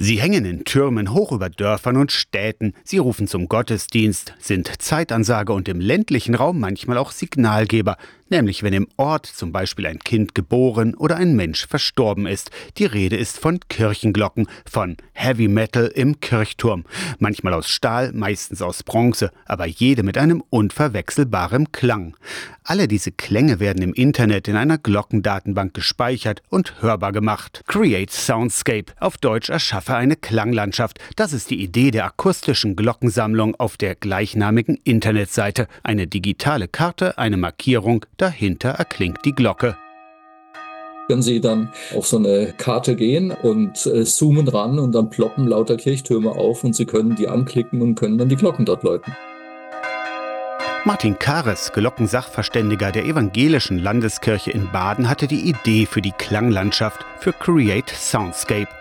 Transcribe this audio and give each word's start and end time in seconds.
Sie 0.00 0.20
hängen 0.20 0.44
in 0.44 0.64
Türmen 0.64 1.12
hoch 1.12 1.32
über 1.32 1.50
Dörfern 1.50 1.96
und 1.96 2.12
Städten, 2.12 2.72
sie 2.84 2.98
rufen 2.98 3.26
zum 3.26 3.48
Gottesdienst, 3.48 4.32
sind 4.38 4.80
Zeitansage 4.80 5.52
und 5.52 5.68
im 5.68 5.80
ländlichen 5.80 6.36
Raum 6.36 6.60
manchmal 6.60 6.98
auch 6.98 7.10
Signalgeber, 7.10 7.96
nämlich 8.30 8.62
wenn 8.62 8.72
im 8.72 8.86
Ort 8.96 9.26
zum 9.26 9.50
Beispiel 9.50 9.88
ein 9.88 9.98
Kind 9.98 10.36
geboren 10.36 10.94
oder 10.94 11.16
ein 11.16 11.34
Mensch 11.34 11.66
verstorben 11.66 12.26
ist. 12.26 12.52
Die 12.76 12.84
Rede 12.84 13.16
ist 13.16 13.40
von 13.40 13.58
Kirchenglocken, 13.68 14.46
von 14.70 14.96
Heavy 15.14 15.48
Metal 15.48 15.86
im 15.88 16.20
Kirchturm, 16.20 16.84
manchmal 17.18 17.54
aus 17.54 17.68
Stahl, 17.68 18.12
meistens 18.12 18.62
aus 18.62 18.84
Bronze, 18.84 19.32
aber 19.46 19.66
jede 19.66 20.04
mit 20.04 20.16
einem 20.16 20.44
unverwechselbaren 20.48 21.72
Klang. 21.72 22.16
Alle 22.62 22.86
diese 22.86 23.12
Klänge 23.12 23.60
werden 23.60 23.82
im 23.82 23.94
Internet 23.94 24.46
in 24.46 24.54
einer 24.54 24.78
Glockendatenbank 24.78 25.74
gespeichert 25.74 26.42
und 26.50 26.82
hörbar 26.82 27.12
gemacht. 27.12 27.62
Create 27.66 28.12
Soundscape, 28.12 28.92
auf 29.00 29.16
Deutsch 29.16 29.50
erschaffe 29.88 29.96
eine 29.96 30.16
Klanglandschaft. 30.16 30.98
Das 31.16 31.32
ist 31.32 31.50
die 31.50 31.62
Idee 31.62 31.90
der 31.90 32.04
akustischen 32.04 32.76
Glockensammlung 32.76 33.54
auf 33.54 33.76
der 33.76 33.94
gleichnamigen 33.94 34.78
Internetseite. 34.84 35.66
Eine 35.82 36.06
digitale 36.06 36.68
Karte, 36.68 37.16
eine 37.18 37.36
Markierung, 37.36 38.04
dahinter 38.16 38.70
erklingt 38.70 39.24
die 39.24 39.34
Glocke 39.34 39.76
können 41.10 41.22
Sie 41.22 41.40
dann 41.40 41.70
auf 41.96 42.06
so 42.06 42.18
eine 42.18 42.52
Karte 42.58 42.94
gehen 42.94 43.30
und 43.30 43.86
äh, 43.86 44.04
zoomen 44.04 44.46
ran 44.46 44.78
und 44.78 44.92
dann 44.94 45.08
ploppen 45.08 45.46
lauter 45.46 45.78
Kirchtürme 45.78 46.32
auf 46.32 46.64
und 46.64 46.76
Sie 46.76 46.84
können 46.84 47.16
die 47.16 47.28
anklicken 47.28 47.80
und 47.80 47.94
können 47.94 48.18
dann 48.18 48.28
die 48.28 48.36
Glocken 48.36 48.66
dort 48.66 48.82
läuten. 48.82 49.16
Martin 50.84 51.18
Kares, 51.18 51.72
Glockensachverständiger 51.72 52.92
der 52.92 53.06
Evangelischen 53.06 53.78
Landeskirche 53.78 54.50
in 54.50 54.70
Baden, 54.70 55.08
hatte 55.08 55.28
die 55.28 55.48
Idee 55.48 55.86
für 55.86 56.02
die 56.02 56.12
Klanglandschaft 56.12 57.06
für 57.20 57.32
Create 57.32 57.88
Soundscape. 57.88 58.77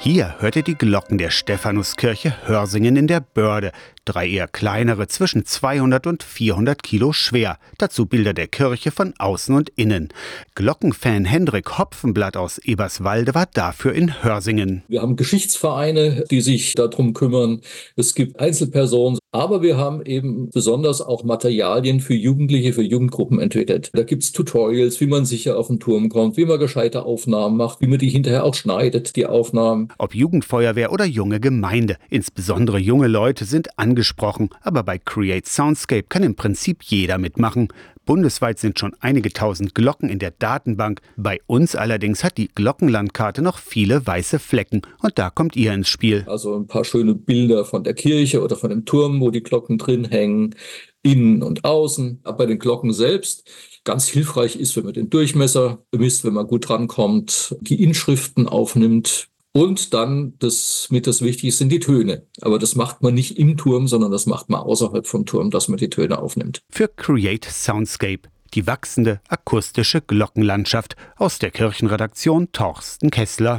Hier 0.00 0.36
hört 0.38 0.54
ihr 0.54 0.62
die 0.62 0.76
Glocken 0.76 1.18
der 1.18 1.30
Stephanuskirche 1.30 2.32
Hörsingen 2.46 2.94
in 2.94 3.08
der 3.08 3.20
Börde, 3.20 3.72
drei 4.08 4.28
eher 4.28 4.48
kleinere, 4.48 5.06
zwischen 5.06 5.44
200 5.44 6.06
und 6.06 6.22
400 6.22 6.82
Kilo 6.82 7.12
schwer. 7.12 7.58
Dazu 7.76 8.06
Bilder 8.06 8.32
der 8.32 8.48
Kirche 8.48 8.90
von 8.90 9.14
außen 9.18 9.54
und 9.54 9.70
innen. 9.76 10.08
Glockenfan 10.54 11.24
Hendrik 11.24 11.78
Hopfenblatt 11.78 12.36
aus 12.36 12.58
Eberswalde 12.58 13.34
war 13.34 13.46
dafür 13.52 13.92
in 13.92 14.22
Hörsingen. 14.22 14.82
Wir 14.88 15.02
haben 15.02 15.16
Geschichtsvereine, 15.16 16.24
die 16.30 16.40
sich 16.40 16.74
darum 16.74 17.12
kümmern. 17.12 17.60
Es 17.96 18.14
gibt 18.14 18.40
Einzelpersonen, 18.40 19.18
aber 19.30 19.60
wir 19.62 19.76
haben 19.76 20.02
eben 20.06 20.48
besonders 20.50 21.02
auch 21.02 21.22
Materialien 21.22 22.00
für 22.00 22.14
Jugendliche, 22.14 22.72
für 22.72 22.82
Jugendgruppen 22.82 23.40
entwickelt. 23.40 23.90
Da 23.92 24.02
gibt 24.02 24.22
es 24.22 24.32
Tutorials, 24.32 25.00
wie 25.00 25.06
man 25.06 25.26
sicher 25.26 25.58
auf 25.58 25.66
den 25.66 25.80
Turm 25.80 26.08
kommt, 26.08 26.38
wie 26.38 26.46
man 26.46 26.58
gescheite 26.58 27.02
Aufnahmen 27.02 27.58
macht, 27.58 27.82
wie 27.82 27.86
man 27.86 27.98
die 27.98 28.08
hinterher 28.08 28.44
auch 28.44 28.54
schneidet, 28.54 29.16
die 29.16 29.26
Aufnahmen. 29.26 29.88
Ob 29.98 30.14
Jugendfeuerwehr 30.14 30.92
oder 30.92 31.04
junge 31.04 31.40
Gemeinde, 31.40 31.98
insbesondere 32.08 32.78
junge 32.78 33.06
Leute 33.06 33.44
sind 33.44 33.78
angesprochen, 33.98 34.50
aber 34.62 34.84
bei 34.84 34.96
Create 34.96 35.46
Soundscape 35.46 36.04
kann 36.08 36.22
im 36.22 36.36
Prinzip 36.36 36.84
jeder 36.84 37.18
mitmachen. 37.18 37.68
Bundesweit 38.06 38.58
sind 38.60 38.78
schon 38.78 38.94
einige 39.00 39.32
tausend 39.32 39.74
Glocken 39.74 40.08
in 40.08 40.20
der 40.20 40.30
Datenbank. 40.30 41.00
Bei 41.16 41.40
uns 41.46 41.74
allerdings 41.74 42.22
hat 42.22 42.38
die 42.38 42.48
Glockenlandkarte 42.48 43.42
noch 43.42 43.58
viele 43.58 44.06
weiße 44.06 44.38
Flecken. 44.38 44.82
Und 45.02 45.18
da 45.18 45.30
kommt 45.30 45.56
ihr 45.56 45.74
ins 45.74 45.88
Spiel. 45.88 46.24
Also 46.28 46.56
ein 46.56 46.68
paar 46.68 46.84
schöne 46.84 47.16
Bilder 47.16 47.64
von 47.64 47.82
der 47.82 47.94
Kirche 47.94 48.40
oder 48.40 48.54
von 48.54 48.70
dem 48.70 48.84
Turm, 48.84 49.20
wo 49.20 49.30
die 49.30 49.42
Glocken 49.42 49.78
drin 49.78 50.04
hängen, 50.04 50.54
innen 51.02 51.42
und 51.42 51.64
außen. 51.64 52.20
Aber 52.22 52.38
bei 52.38 52.46
den 52.46 52.60
Glocken 52.60 52.92
selbst 52.92 53.50
ganz 53.84 54.06
hilfreich 54.06 54.54
ist, 54.54 54.76
wenn 54.76 54.84
man 54.84 54.94
den 54.94 55.10
Durchmesser 55.10 55.82
bemisst, 55.90 56.24
wenn 56.24 56.34
man 56.34 56.46
gut 56.46 56.68
drankommt, 56.68 57.56
die 57.60 57.82
Inschriften 57.82 58.46
aufnimmt, 58.48 59.28
und 59.58 59.92
dann 59.92 60.34
das 60.38 60.86
mit 60.90 61.08
das 61.08 61.20
Wichtigste 61.20 61.58
sind 61.58 61.70
die 61.70 61.80
Töne. 61.80 62.22
Aber 62.42 62.60
das 62.60 62.76
macht 62.76 63.02
man 63.02 63.12
nicht 63.12 63.38
im 63.38 63.56
Turm, 63.56 63.88
sondern 63.88 64.12
das 64.12 64.26
macht 64.26 64.48
man 64.48 64.60
außerhalb 64.60 65.04
vom 65.04 65.26
Turm, 65.26 65.50
dass 65.50 65.66
man 65.66 65.78
die 65.78 65.90
Töne 65.90 66.20
aufnimmt. 66.20 66.60
Für 66.70 66.86
Create 66.86 67.44
Soundscape, 67.44 68.28
die 68.54 68.68
wachsende 68.68 69.20
akustische 69.28 70.00
Glockenlandschaft 70.00 70.94
aus 71.16 71.40
der 71.40 71.50
Kirchenredaktion 71.50 72.52
Torsten 72.52 73.10
Kessler. 73.10 73.56